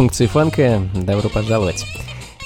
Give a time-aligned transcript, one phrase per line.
[0.00, 0.80] функции фанка.
[0.94, 1.84] Добро пожаловать.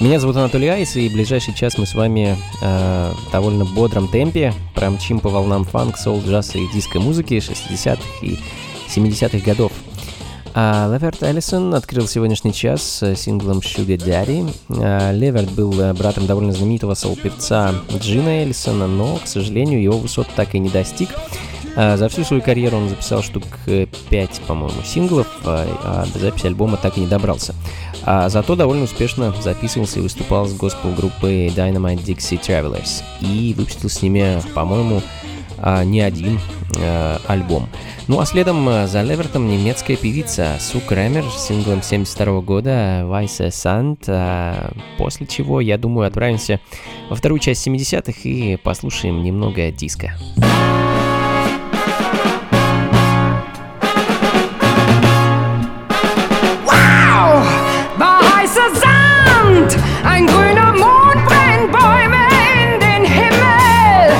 [0.01, 4.53] Меня зовут Анатолий Айс, и ближайший час мы с вами э, в довольно бодром темпе
[4.73, 8.37] промчим по волнам фанк, соул, джаз и диско-музыки 60-х и
[8.89, 9.71] 70-х годов.
[10.53, 14.53] А Леверт Эллисон открыл сегодняшний час с синглом Sugar Daddy.
[14.67, 20.27] А, Леверт был э, братом довольно знаменитого соул-певца Джина Эллисона, но, к сожалению, его высот
[20.35, 21.07] так и не достиг.
[21.75, 26.47] А, за всю свою карьеру он записал штук 5, по-моему, синглов, а, а до записи
[26.47, 27.53] альбома так и не добрался.
[28.03, 33.03] А зато довольно успешно записывался и выступал с госпел-группой Dynamite Dixie Travelers.
[33.19, 35.01] И выпустил с ними, по-моему,
[35.57, 36.39] а, не один
[37.27, 37.69] альбом.
[38.07, 44.73] Ну а следом за Левертом немецкая певица Су Кремер с синглом 72 года Weiße Sand,
[44.97, 46.59] после чего, я думаю, отправимся
[47.09, 50.17] во вторую часть 70-х и послушаем немного диска.
[60.07, 64.13] Ein grüner Mond brennt Bäume in den Himmel.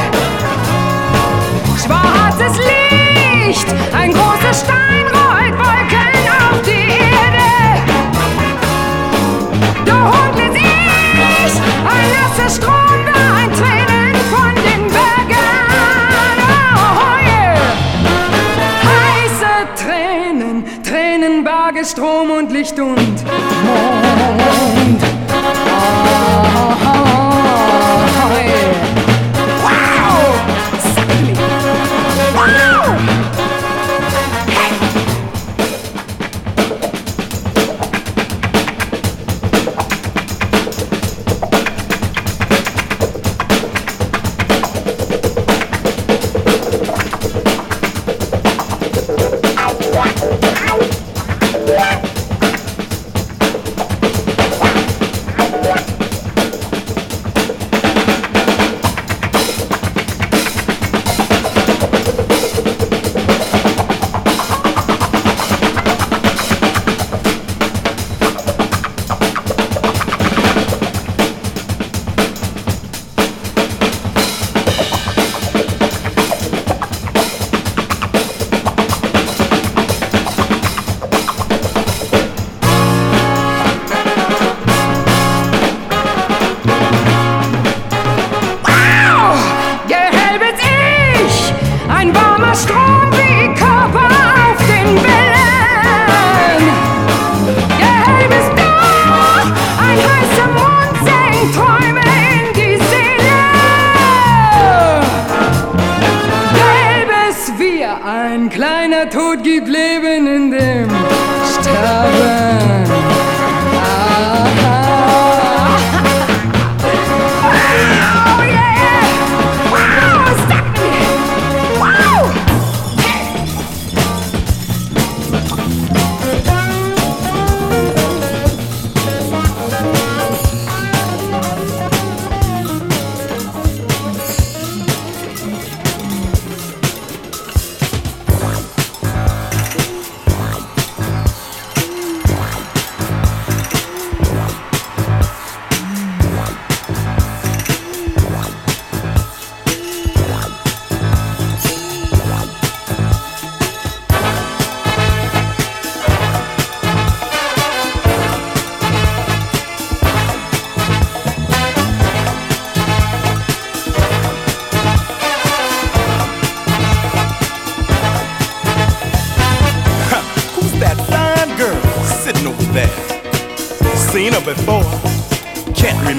[1.82, 7.52] Schwarzes Licht, ein großer Stein rollt Wolken auf die Erde.
[9.86, 11.56] Der Hund ich,
[11.94, 13.02] ein nasser Strom,
[13.38, 15.50] ein Tränen von den Bergen.
[18.90, 23.15] Heiße Tränen, Tränen, Berge, Strom und Licht und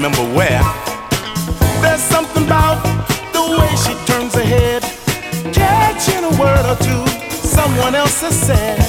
[0.07, 0.61] remember where.
[1.81, 2.79] There's something about
[3.33, 4.81] the way she turns her head,
[5.53, 7.03] catching a word or two
[7.43, 8.79] someone else has said.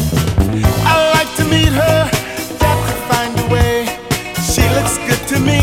[0.87, 1.99] I like to meet her,
[2.61, 3.87] got to find a way.
[4.47, 5.61] She looks good to me,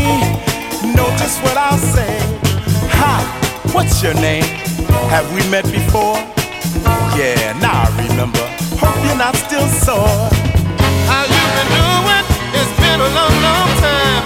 [0.94, 2.18] know just what I'll say.
[3.00, 3.22] Hi,
[3.72, 4.44] what's your name?
[5.08, 6.16] Have we met before?
[7.16, 8.44] Yeah, now I remember.
[8.76, 10.28] Hope you're not still sore.
[11.08, 12.24] How you been doing?
[12.58, 14.25] It's been a long, long time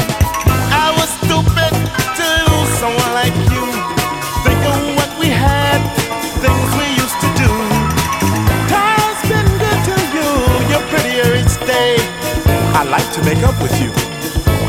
[12.73, 13.91] I like to make up with you.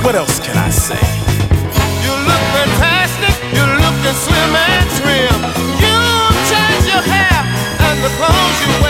[0.02, 0.98] What else can I say?
[2.02, 3.34] You look fantastic.
[3.54, 5.38] You look as slim and trim.
[5.78, 5.96] You
[6.50, 7.38] change your hair
[7.86, 8.81] and the clothes you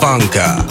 [0.00, 0.69] Funka.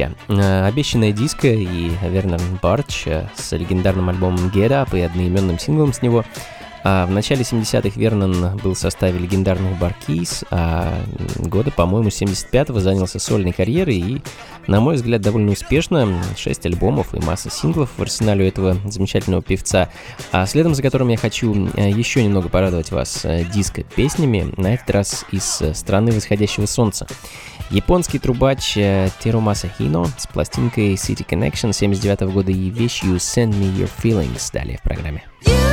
[0.00, 0.12] Друзья.
[0.28, 5.92] Э, Обещанная диско и Вернер Барч э, с легендарным альбомом Get Up и одноименным синглом
[5.92, 6.24] с него.
[6.82, 10.94] А в начале 70-х Вернон был в составе легендарных Баркис, а
[11.36, 14.22] года, по-моему, 75-го занялся сольной карьерой и,
[14.66, 16.08] на мой взгляд, довольно успешно.
[16.38, 19.90] Шесть альбомов и масса синглов в арсенале у этого замечательного певца.
[20.32, 25.26] А следом за которым я хочу э, еще немного порадовать вас диско-песнями, на этот раз
[25.32, 27.06] из «Страны восходящего солнца».
[27.70, 33.90] Японский трубач Терумаса Хино с пластинкой City Connection 79 года и вещью Send Me Your
[34.02, 35.24] Feelings далее в программе.
[35.46, 35.69] You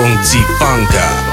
[0.00, 1.29] 忘记放卡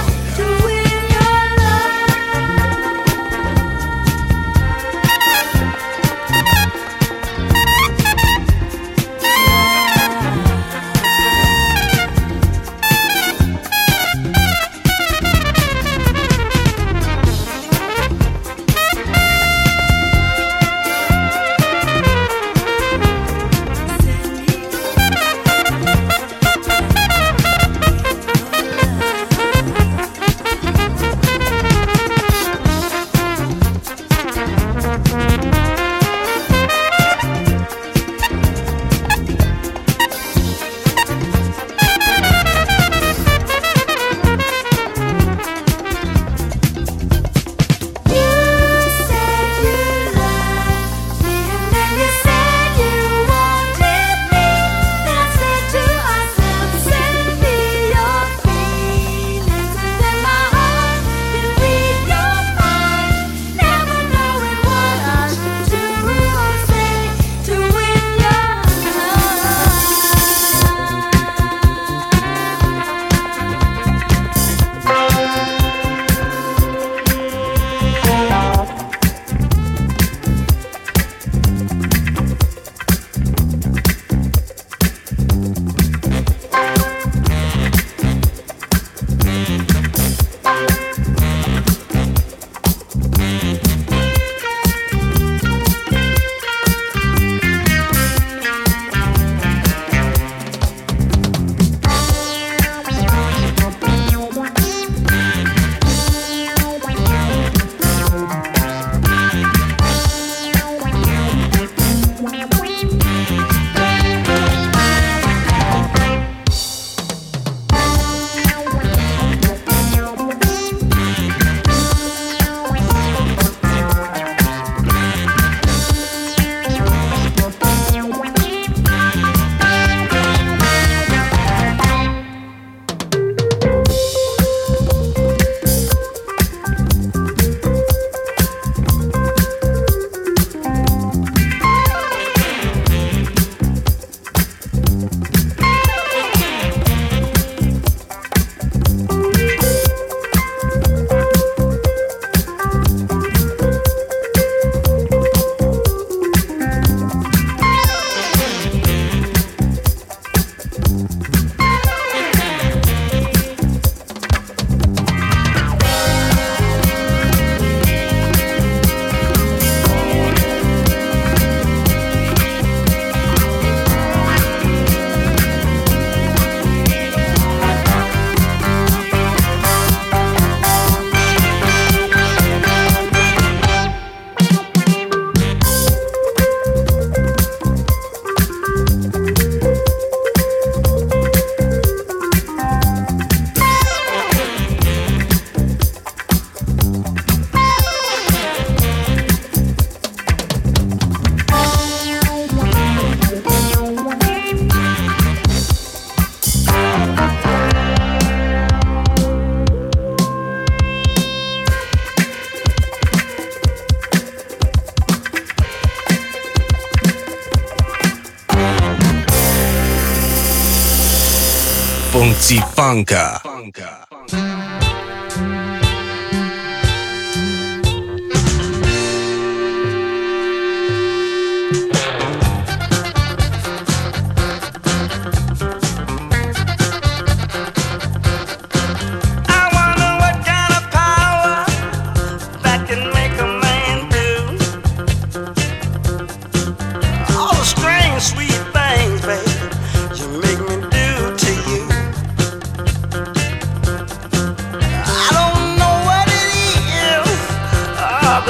[222.18, 223.40] funkcji funka.
[223.44, 224.08] funka.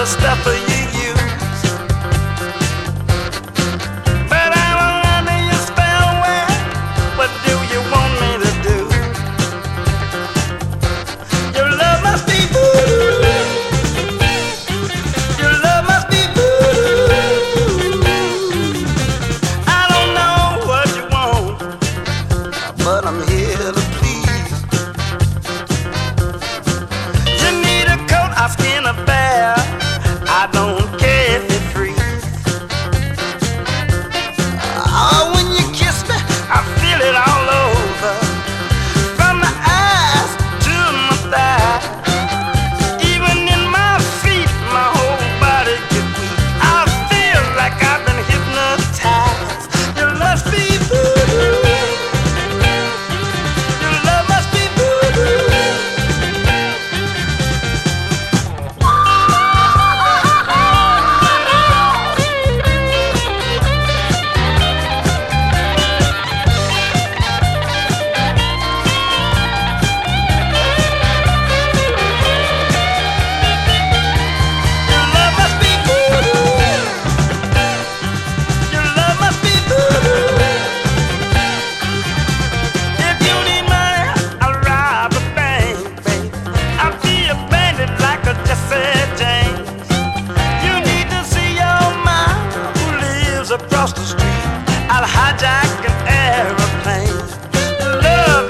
[0.07, 0.66] Mustafa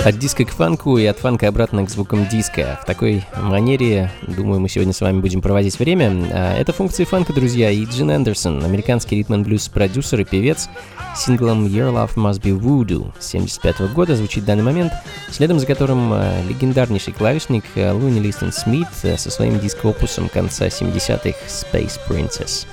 [0.08, 2.80] От диска к фанку и от фанка обратно к звукам диска.
[2.82, 6.30] В такой манере, думаю, мы сегодня с вами будем проводить время.
[6.32, 10.70] А, это функции фанка, друзья, и Джин Эндерсон, американский ритм блюз продюсер и певец,
[11.14, 14.94] синглом Your Love Must Be Voodoo 75 -го года звучит данный момент,
[15.30, 21.38] следом за которым а, легендарнейший клавишник а, Луни Листон Смит со своим диско-опусом конца 70-х
[21.50, 22.66] Space Princess.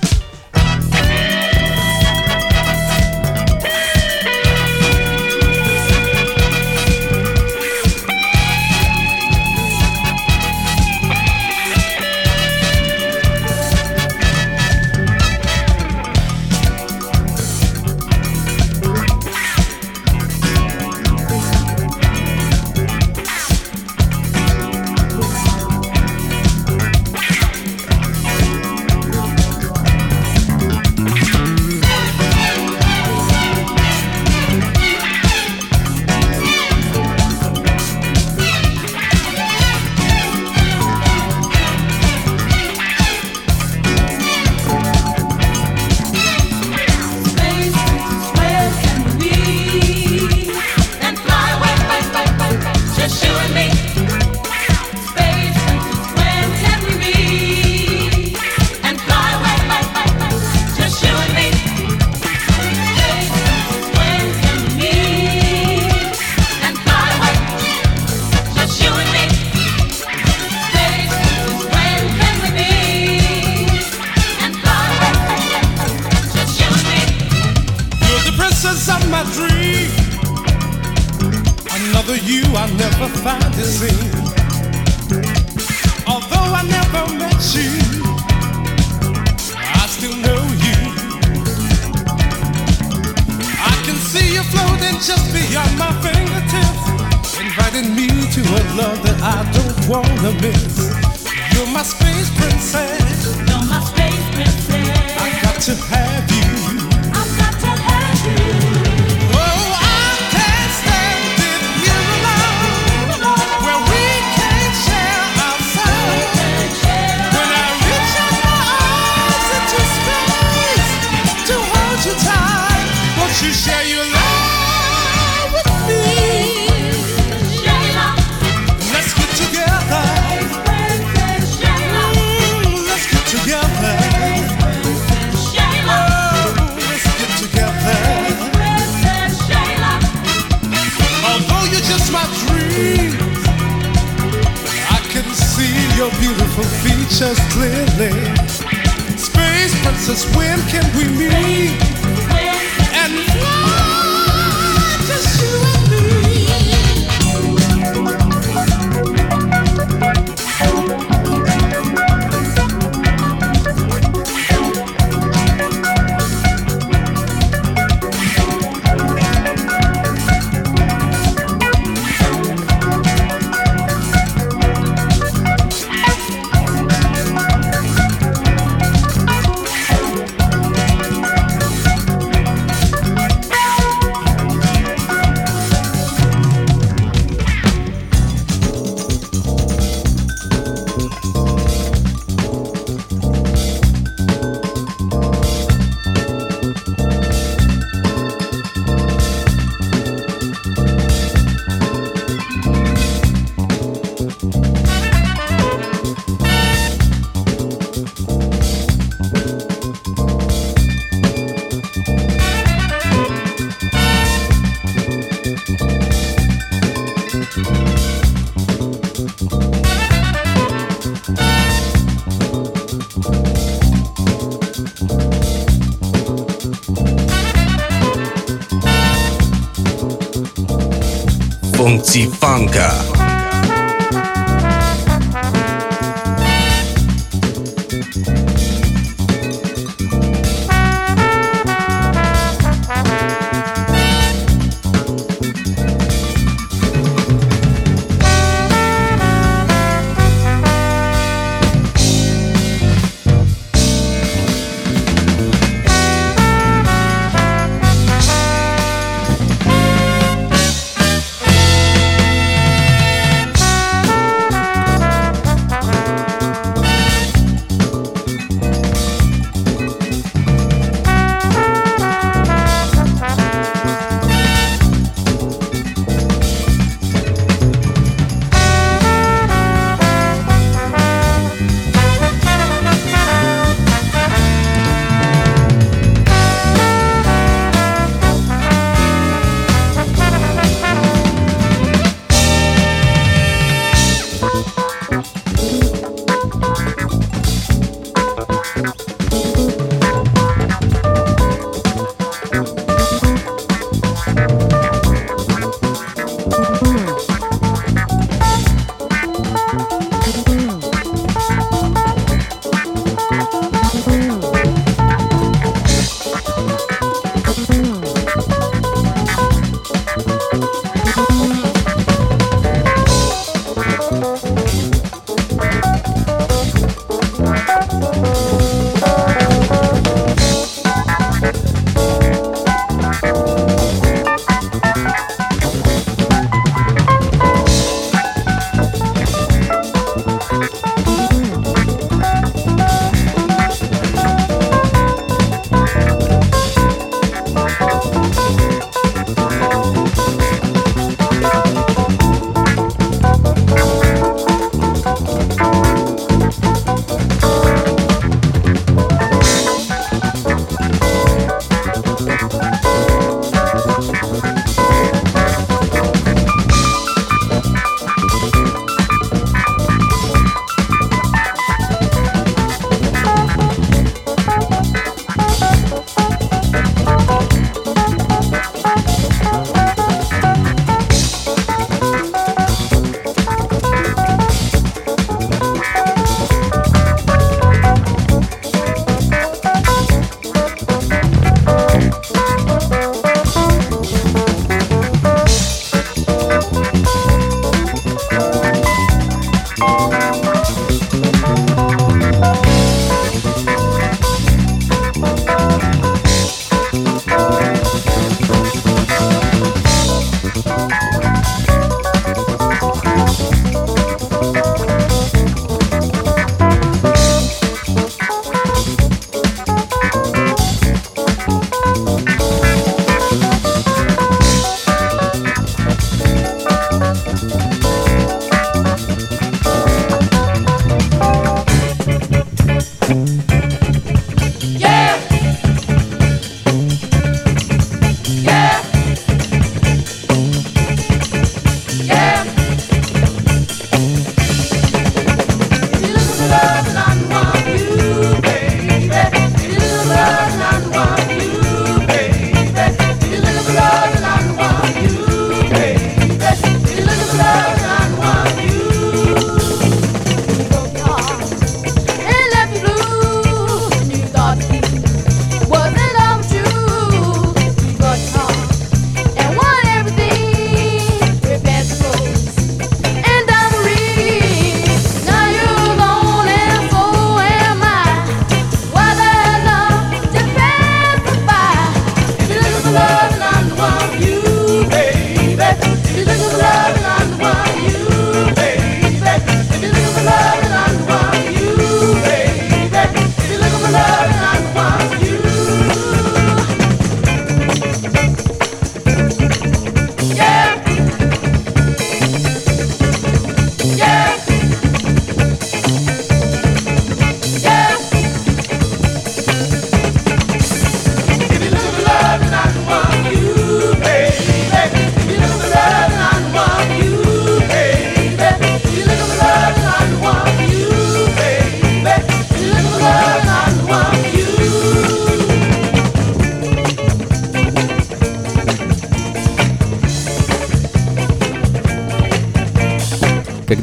[232.23, 233.04] Funka.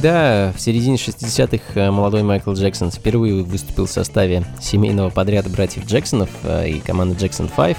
[0.02, 5.86] Когда в середине 60-х э, молодой Майкл Джексон впервые выступил в составе семейного подряда братьев
[5.86, 7.78] Джексонов э, и команды Джексон 5,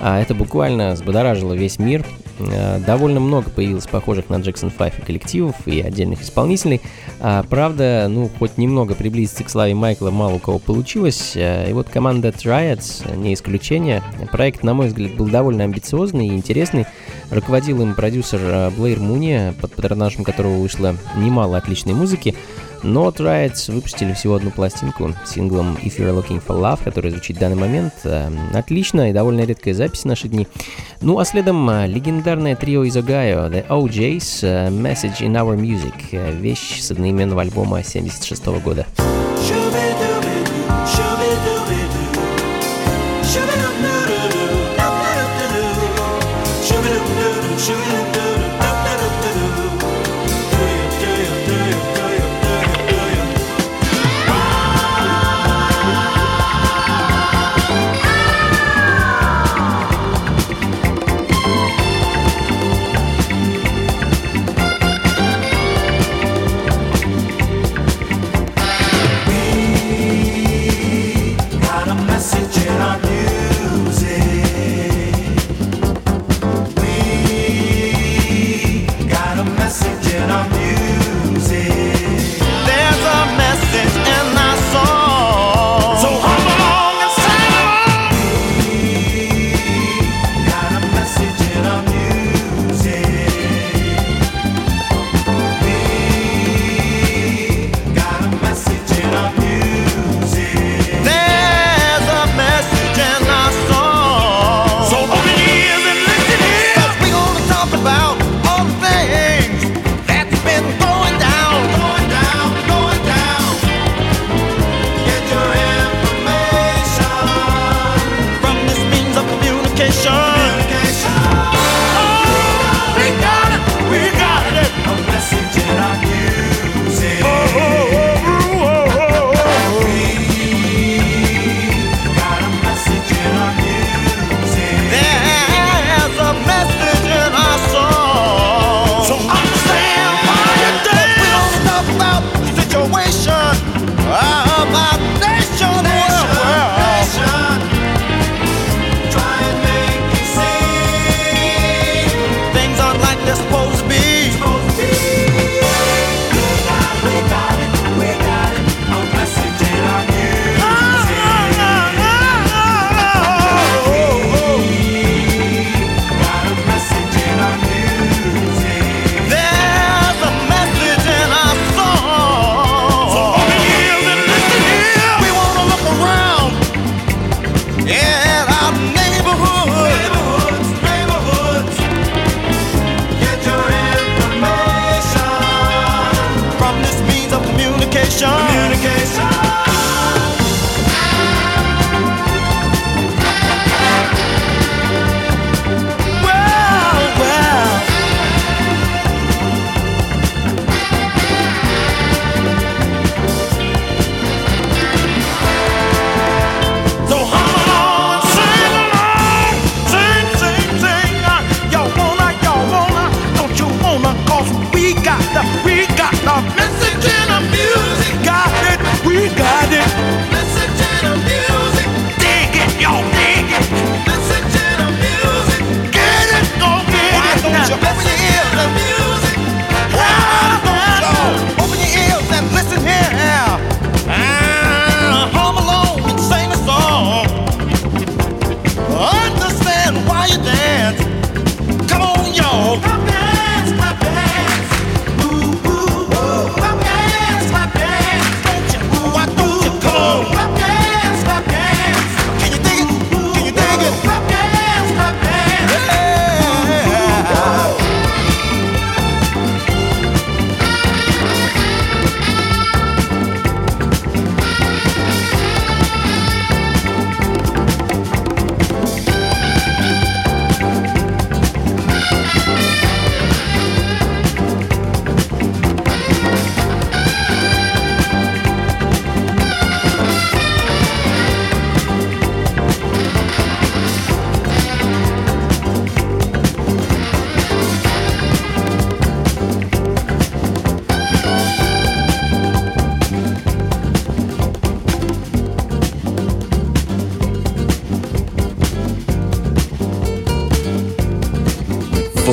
[0.00, 2.04] а это буквально взбодоражило весь мир.
[2.40, 6.80] Э, Довольно много появилось похожих на Джексон 5 и коллективов, и отдельных исполнителей.
[7.20, 11.32] А, правда, ну, хоть немного приблизиться к славе Майкла мало у кого получилось.
[11.36, 14.02] Э, И вот команда Triads не исключение.
[14.32, 16.86] Проект, на мой взгляд, был довольно амбициозный и интересный.
[17.30, 22.34] Руководил им продюсер э, Блэйр Муни, под патронажем которого вышло немало отличной музыки.
[22.82, 27.40] Но Triads выпустили всего одну пластинку синглом If You're Looking for Love, который звучит в
[27.40, 27.92] данный момент.
[28.04, 30.46] Э, Отлично и довольно редкая запись в наши дни.
[31.00, 35.94] Ну а следом э, легендарное трио из Огайо, The OJs, э, Message in Our Music,
[36.12, 38.86] э, вещь с одноименного альбома 76 года.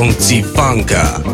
[0.07, 1.26] Funky Funka.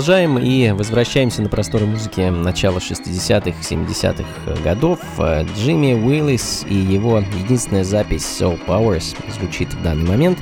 [0.00, 4.98] Продолжаем и возвращаемся на просторы музыки начала 60-х, 70-х годов.
[5.54, 10.38] Джимми Уиллис и его единственная запись Soul Powers звучит в данный момент.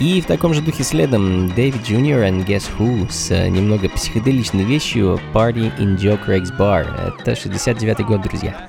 [0.00, 5.20] И в таком же духе следом Дэвид Джуниор and Guess Who с немного психоделичной вещью
[5.32, 7.14] Party in Joe Craig's Bar.
[7.20, 8.66] Это 69-й год, друзья.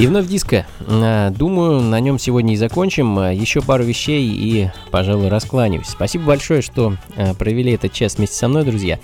[0.00, 0.66] И вновь диско.
[0.88, 3.18] А, Думаю, на нем сегодня и закончим.
[3.18, 5.88] А, Еще пару вещей и, пожалуй, раскланяюсь.
[5.88, 8.98] Спасибо большое, что а, провели этот час вместе со мной, друзья.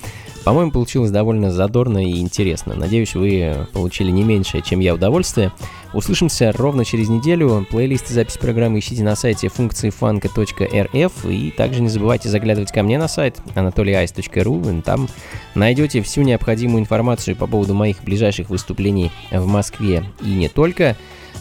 [0.47, 2.77] По-моему, получилось довольно задорно и интересно.
[2.77, 5.51] Надеюсь, вы получили не меньшее, чем я удовольствие.
[5.93, 7.67] Услышимся ровно через неделю.
[7.69, 12.85] Плейлист и запись программы ищите на сайте функции фанка.рф и также не забывайте заглядывать ко
[12.85, 14.83] мне на сайт anatolyice.ru.
[14.83, 15.09] Там
[15.57, 20.97] найдете всю необходимую информацию по поводу моих ближайших выступлений в Москве и не только.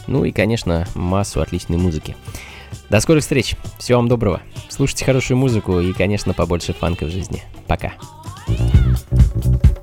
[0.08, 2.16] Ну и, конечно, массу отличной музыки.
[2.90, 3.54] До скорых встреч.
[3.78, 4.42] Всего вам доброго.
[4.68, 7.44] Слушайте хорошую музыку и, конечно, побольше фанка в жизни.
[7.68, 7.94] Пока.
[8.48, 9.75] Disco thank you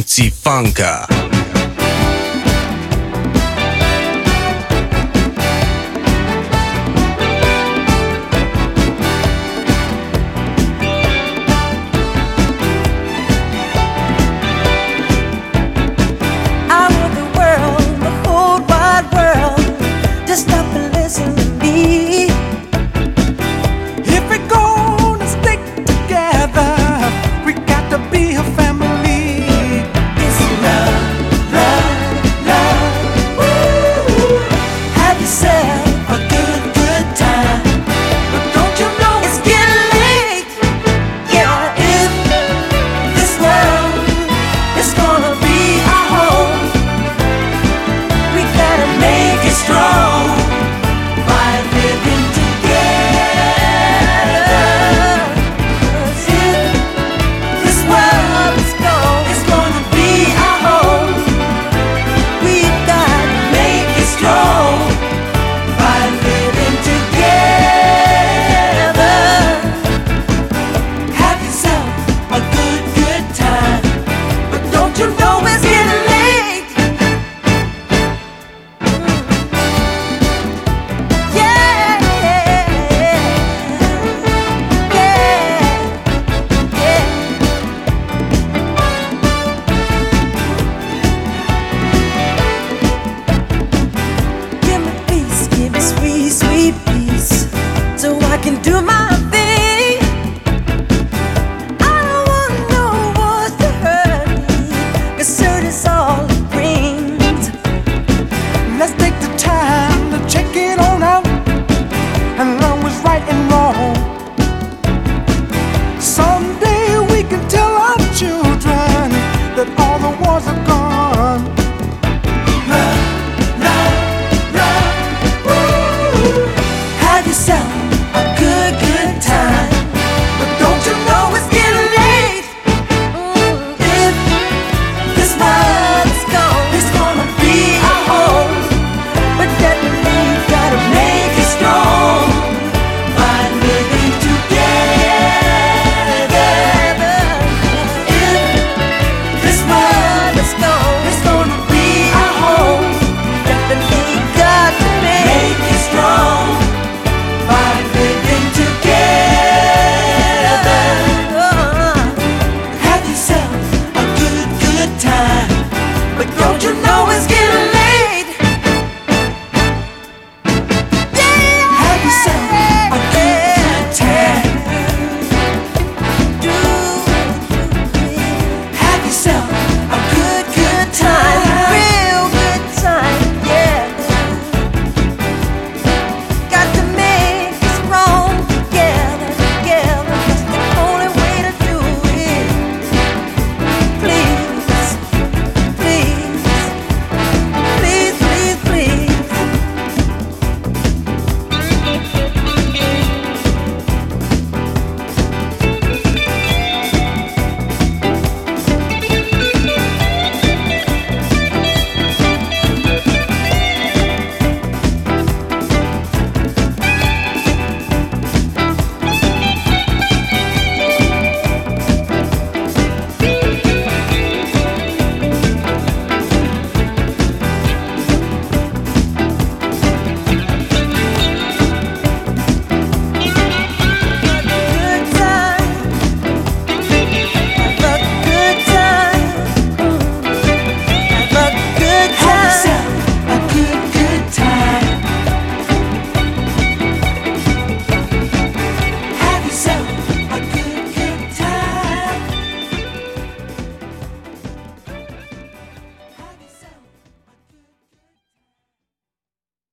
[0.00, 1.09] Bounty Funka